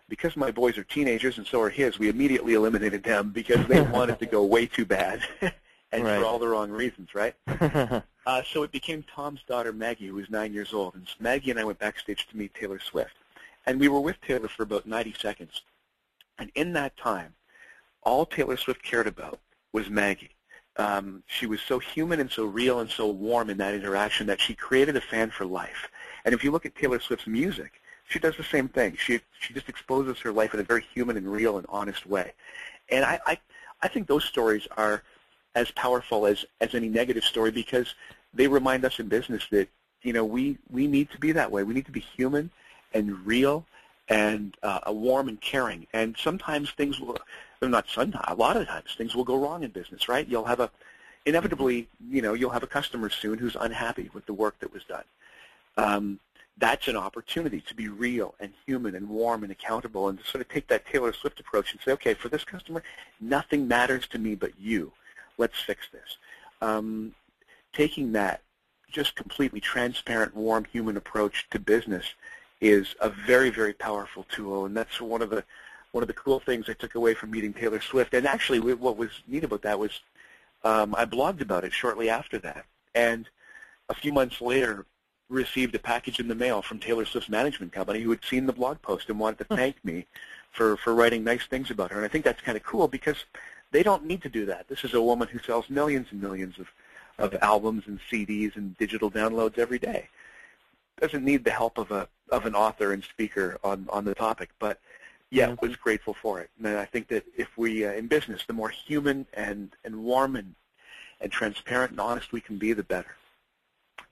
because 0.10 0.38
my 0.38 0.52
boys 0.52 0.78
are 0.78 0.84
teenagers 0.84 1.38
and 1.38 1.48
so 1.48 1.62
are 1.62 1.70
his, 1.70 1.98
we 1.98 2.10
immediately 2.10 2.54
eliminated 2.54 3.04
them 3.04 3.32
because 3.32 3.66
they 3.68 3.82
wanted 3.94 4.20
to 4.20 4.26
go 4.26 4.44
way 4.44 4.68
too 4.68 4.86
bad 4.86 5.22
and 5.92 6.04
right. 6.04 6.20
for 6.20 6.26
all 6.26 6.40
the 6.40 6.48
wrong 6.48 6.70
reasons, 6.70 7.16
right? 7.16 7.36
uh, 8.26 8.44
so 8.44 8.64
it 8.64 8.72
became 8.72 9.04
Tom's 9.14 9.42
daughter, 9.48 9.74
Maggie, 9.74 10.08
who 10.08 10.16
was 10.16 10.30
nine 10.30 10.54
years 10.54 10.74
old. 10.74 10.96
And 10.96 11.08
Maggie 11.20 11.52
and 11.52 11.60
I 11.60 11.64
went 11.64 11.80
backstage 11.80 12.28
to 12.28 12.38
meet 12.38 12.54
Taylor 12.54 12.80
Swift. 12.80 13.16
And 13.66 13.80
we 13.80 13.88
were 13.88 14.00
with 14.00 14.22
Taylor 14.22 14.48
for 14.48 14.64
about 14.64 14.86
90 14.86 15.16
seconds. 15.20 15.62
And 16.40 16.52
in 16.54 16.74
that 16.74 16.96
time, 16.96 17.34
all 18.04 18.26
Taylor 18.26 18.58
Swift 18.58 18.84
cared 18.84 19.08
about 19.08 19.40
was 19.74 19.90
Maggie. 19.90 20.32
Um, 20.78 21.24
she 21.26 21.48
was 21.48 21.60
so 21.62 21.80
human 21.80 22.20
and 22.20 22.30
so 22.30 22.46
real 22.46 22.80
and 22.80 22.90
so 22.90 23.08
warm 23.08 23.50
in 23.50 23.58
that 23.58 23.74
interaction 23.74 24.28
that 24.28 24.40
she 24.40 24.54
created 24.54 24.96
a 24.96 25.02
fan 25.02 25.32
for 25.32 25.46
life. 25.46 25.90
And 26.24 26.36
if 26.36 26.44
you 26.44 26.52
look 26.52 26.66
at 26.66 26.76
Taylor 26.76 27.00
Swift's 27.00 27.26
music, 27.26 27.82
she 28.08 28.20
does 28.20 28.38
the 28.38 28.44
same 28.44 28.68
thing. 28.68 28.96
She 28.96 29.20
she 29.40 29.54
just 29.54 29.70
exposes 29.70 30.20
her 30.20 30.32
life 30.32 30.54
in 30.54 30.60
a 30.60 30.64
very 30.64 30.86
human 30.94 31.18
and 31.18 31.28
real 31.32 31.58
and 31.58 31.66
honest 31.70 32.06
way. 32.06 32.34
And 32.90 33.04
I 33.04 33.20
I, 33.26 33.40
I 33.82 33.88
think 33.88 34.08
those 34.08 34.24
stories 34.24 34.68
are 34.78 35.04
as 35.56 35.72
powerful 35.72 36.26
as 36.26 36.46
as 36.62 36.76
any 36.76 36.90
negative 36.90 37.24
story 37.24 37.52
because 37.52 37.96
they 38.34 38.48
remind 38.48 38.86
us 38.86 39.00
in 39.00 39.08
business 39.08 39.48
that 39.52 39.68
you 40.04 40.14
know 40.14 40.24
we 40.24 40.58
we 40.70 40.88
need 40.88 41.10
to 41.12 41.18
be 41.18 41.32
that 41.34 41.52
way. 41.52 41.64
We 41.64 41.74
need 41.74 41.86
to 41.86 41.92
be 41.92 42.00
human 42.00 42.52
and 42.94 43.26
real 43.26 43.66
and 44.10 44.56
uh, 44.64 44.80
warm 44.88 45.28
and 45.28 45.40
caring. 45.42 45.88
And 45.94 46.16
sometimes 46.18 46.72
things 46.72 47.00
will 47.00 47.18
not 47.62 47.88
sometimes, 47.90 48.26
a 48.28 48.36
lot 48.36 48.58
of 48.58 48.68
times 48.68 48.96
things 48.98 49.16
will 49.16 49.24
go 49.24 49.36
wrong 49.36 49.64
in 49.64 49.72
business, 49.72 50.08
right? 50.08 50.28
You'll 50.28 50.46
have 50.46 50.60
a, 50.60 50.70
inevitably, 51.26 51.88
you 52.10 52.22
know, 52.22 52.34
you'll 52.34 52.52
have 52.52 52.64
a 52.64 52.68
customer 52.68 53.10
soon 53.10 53.38
who's 53.38 53.58
unhappy 53.60 54.10
with 54.14 54.26
the 54.26 54.34
work 54.34 54.60
that 54.60 54.72
was 54.72 54.84
done. 54.84 55.04
Um, 55.78 56.20
that's 56.60 56.88
an 56.88 56.96
opportunity 56.96 57.62
to 57.62 57.76
be 57.76 57.88
real 57.88 58.34
and 58.40 58.52
human 58.66 58.96
and 58.96 59.08
warm 59.08 59.44
and 59.44 59.52
accountable 59.52 60.10
and 60.10 60.20
to 60.20 60.26
sort 60.26 60.42
of 60.42 60.50
take 60.50 60.68
that 60.68 60.86
Taylor 60.88 61.14
Swift 61.14 61.40
approach 61.40 61.72
and 61.72 61.82
say, 61.82 61.92
okay, 61.92 62.14
for 62.14 62.30
this 62.30 62.44
customer, 62.44 62.82
nothing 63.22 63.68
matters 63.68 64.08
to 64.08 64.18
me 64.18 64.34
but 64.34 64.60
you. 64.60 64.92
Let's 65.38 65.60
fix 65.60 65.88
this. 65.92 66.18
Um, 66.62 67.14
taking 67.74 68.12
that 68.14 68.42
just 68.90 69.16
completely 69.16 69.60
transparent, 69.60 70.36
warm, 70.36 70.66
human 70.66 70.98
approach 70.98 71.48
to 71.52 71.60
business 71.60 72.06
is 72.62 72.96
a 73.02 73.10
very, 73.10 73.50
very 73.50 73.74
powerful 73.74 74.26
tool, 74.30 74.66
and 74.66 74.76
that's 74.76 75.00
one 75.00 75.22
of 75.22 75.30
the 75.30 75.44
one 75.92 76.04
of 76.04 76.08
the 76.08 76.14
cool 76.14 76.40
things 76.40 76.70
I 76.70 76.74
took 76.74 76.96
away 76.96 77.14
from 77.14 77.32
meeting 77.32 77.54
Taylor 77.54 77.82
Swift. 77.82 78.14
And 78.14 78.28
actually, 78.28 78.60
what 78.60 78.98
was 78.98 79.10
neat 79.28 79.44
about 79.44 79.62
that 79.64 79.80
was 79.80 80.02
um, 80.64 80.94
I 80.96 81.06
blogged 81.06 81.42
about 81.42 81.64
it 81.64 81.74
shortly 81.74 82.10
after 82.10 82.38
that, 82.40 82.66
and 82.96 83.30
a 83.90 83.94
few 83.94 84.12
months 84.12 84.42
later 84.42 84.86
received 85.30 85.76
a 85.76 85.80
package 85.80 86.20
in 86.20 86.28
the 86.28 86.36
mail 86.36 86.62
from 86.62 86.80
Taylor 86.80 87.06
Swift's 87.06 87.30
management 87.30 87.74
company 87.74 88.00
who 88.02 88.10
had 88.10 88.24
seen 88.24 88.46
the 88.46 88.54
blog 88.54 88.82
post 88.82 89.10
and 89.10 89.20
wanted 89.20 89.38
to 89.40 89.56
thank 89.56 89.84
me 89.84 90.06
for 90.52 90.78
for 90.78 90.96
writing 90.96 91.24
nice 91.24 91.46
things 91.46 91.70
about 91.70 91.92
her. 91.92 91.98
And 91.98 92.06
I 92.06 92.10
think 92.10 92.26
that's 92.26 92.42
kind 92.42 92.58
of 92.58 92.64
cool 92.64 92.88
because 92.88 93.26
they 93.72 93.84
don't 93.84 94.06
need 94.06 94.22
to 94.24 94.30
do 94.30 94.46
that. 94.46 94.68
This 94.68 94.84
is 94.84 94.94
a 94.94 95.02
woman 95.02 95.28
who 95.28 95.40
sells 95.40 95.70
millions 95.70 96.08
and 96.12 96.22
millions 96.22 96.58
of 96.60 96.68
of 97.20 97.36
albums 97.42 97.84
and 97.88 98.00
CDs 98.12 98.56
and 98.56 98.78
digital 98.78 99.10
downloads 99.10 99.58
every 99.58 99.80
day. 99.80 100.08
Doesn't 101.02 101.26
need 101.26 101.44
the 101.44 101.52
help 101.52 101.78
of 101.78 101.92
a 101.92 102.08
of 102.30 102.46
an 102.46 102.56
author 102.56 102.94
and 102.94 103.04
speaker 103.04 103.58
on 103.64 103.88
on 103.90 104.06
the 104.06 104.16
topic, 104.16 104.50
but 104.60 104.80
yeah, 105.30 105.56
was 105.62 105.76
grateful 105.76 106.14
for 106.14 106.40
it. 106.40 106.50
And 106.58 106.78
I 106.78 106.86
think 106.86 107.08
that 107.10 107.26
if 107.36 107.58
we, 107.58 107.86
uh, 107.86 107.92
in 107.92 108.08
business, 108.08 108.44
the 108.48 108.54
more 108.54 108.70
human 108.70 109.26
and, 109.34 109.76
and 109.84 110.04
warm 110.04 110.36
and, 110.36 110.56
and 111.20 111.32
transparent 111.32 111.92
and 111.92 112.00
honest 112.00 112.32
we 112.32 112.42
can 112.42 112.58
be, 112.58 112.74
the 112.74 112.84
better. 112.84 113.16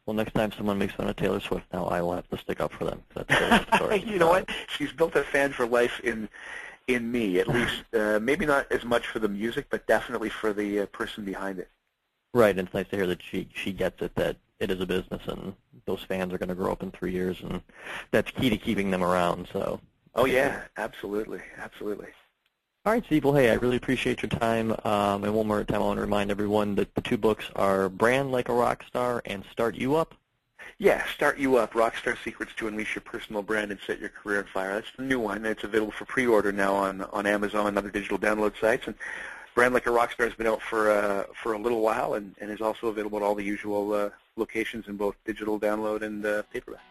Well, 0.06 0.16
next 0.16 0.34
time 0.34 0.52
someone 0.52 0.78
makes 0.78 0.94
fun 0.94 1.08
of 1.08 1.16
Taylor 1.16 1.40
Swift, 1.40 1.66
now 1.74 1.86
I 1.86 2.02
will 2.02 2.14
have 2.14 2.30
to 2.30 2.38
stick 2.38 2.60
up 2.60 2.74
for 2.74 2.86
them. 2.86 3.02
That's 3.14 3.76
story. 3.76 4.04
you 4.04 4.20
know 4.20 4.28
what? 4.28 4.50
She's 4.68 4.92
built 4.92 5.16
a 5.16 5.24
fan 5.24 5.52
for 5.52 5.66
life 5.66 6.00
in 6.04 6.30
in 6.88 7.12
me, 7.12 7.40
at 7.40 7.48
least. 7.48 7.84
Uh, 7.96 8.20
maybe 8.22 8.46
not 8.46 8.70
as 8.72 8.84
much 8.84 9.08
for 9.08 9.20
the 9.20 9.30
music, 9.30 9.68
but 9.70 9.88
definitely 9.88 10.30
for 10.30 10.52
the 10.52 10.82
uh, 10.82 10.86
person 10.88 11.24
behind 11.24 11.60
it. 11.60 11.70
Right, 12.34 12.50
and 12.50 12.68
it's 12.68 12.74
nice 12.74 12.90
to 12.90 12.98
hear 12.98 13.08
that 13.08 13.24
she 13.24 13.48
she 13.54 13.72
gets 13.72 14.02
it 14.02 14.14
that 14.16 14.36
it 14.60 14.72
is 14.72 14.80
a 14.80 14.86
business 14.86 15.22
and 15.28 15.54
those 15.86 16.02
fans 16.04 16.34
are 16.34 16.38
going 16.38 16.50
to 16.50 16.56
grow 16.56 16.72
up 16.72 16.82
in 16.82 16.92
three 16.92 17.12
years, 17.12 17.38
and 17.42 17.62
that's 18.12 18.32
key 18.32 18.50
to 18.50 18.58
keeping 18.58 18.90
them 18.92 19.04
around. 19.04 19.48
So 19.52 19.80
Oh 20.16 20.26
yeah, 20.26 20.62
absolutely, 20.78 21.42
absolutely. 21.58 22.08
All 22.86 22.94
right, 22.94 23.04
Steve. 23.06 23.26
Well, 23.26 23.34
hey, 23.34 23.50
I 23.50 23.56
really 23.56 23.76
appreciate 23.76 24.22
your 24.22 24.30
time. 24.30 24.72
Um, 24.86 25.24
and 25.24 25.34
one 25.34 25.48
more 25.48 25.64
time, 25.64 25.82
I 25.82 25.86
want 25.86 25.98
to 25.98 26.02
remind 26.02 26.32
everyone 26.32 26.76
that 26.76 26.94
the 26.96 27.02
two 27.02 27.18
books 27.18 27.46
are 27.56 27.90
Brand 27.90 28.32
Like 28.32 28.48
a 28.48 28.54
Rock 28.54 28.86
Star 28.88 29.22
and 29.26 29.44
Start 29.52 29.76
You 29.76 29.96
Up. 29.96 30.14
Yeah, 30.78 31.04
Start 31.14 31.38
You 31.38 31.58
Up, 31.58 31.74
Rockstar 31.74 32.16
Secrets 32.24 32.54
to 32.58 32.68
Unleash 32.68 32.96
Your 32.96 33.02
Personal 33.02 33.42
Brand 33.42 33.72
and 33.72 33.80
Set 33.86 34.00
Your 34.00 34.10
Career 34.10 34.40
on 34.40 34.46
Fire. 34.46 34.76
That's 34.76 34.92
the 34.96 35.04
new 35.04 35.20
one. 35.20 35.46
It's 35.46 35.64
available 35.64 35.94
for 35.94 36.06
pre-order 36.06 36.52
now 36.52 36.74
on, 36.74 37.02
on 37.02 37.26
Amazon 37.26 37.68
and 37.68 37.78
other 37.78 37.90
digital 37.90 38.20
download 38.20 38.60
sites. 38.60 38.88
And 38.88 38.96
Brand 39.54 39.74
Like 39.74 39.88
a 39.88 39.90
Rockstar 39.90 40.26
has 40.26 40.36
been 40.36 40.48
out 40.48 40.62
for, 40.62 40.92
uh, 40.92 41.24
for 41.42 41.54
a 41.54 41.60
little 41.60 41.82
while 41.82 42.14
and, 42.14 42.36
and 42.40 42.52
is 42.52 42.62
also 42.62 42.88
available 42.88 43.18
at 43.18 43.24
all 43.24 43.36
the 43.36 43.44
usual 43.44 43.94
uh, 43.94 44.10
locations 44.38 44.88
in 44.88 44.98
both 44.98 45.16
digital 45.26 45.60
download 45.60 46.02
and 46.02 46.26
uh, 46.26 46.44
paperback. 46.52 46.84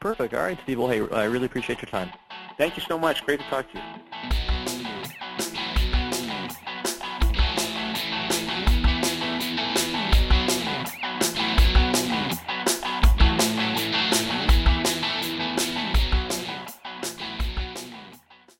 Perfect. 0.00 0.34
All 0.34 0.42
right, 0.42 0.58
Steve. 0.62 0.78
Well, 0.78 0.88
hey, 0.88 1.06
I 1.14 1.24
really 1.24 1.46
appreciate 1.46 1.82
your 1.82 1.90
time. 1.90 2.10
Thank 2.56 2.76
you 2.76 2.82
so 2.86 2.98
much. 2.98 3.24
Great 3.24 3.40
to 3.40 3.46
talk 3.46 3.70
to 3.72 3.78
you. 3.78 4.49